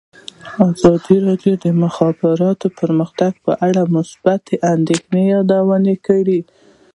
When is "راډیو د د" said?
1.27-1.65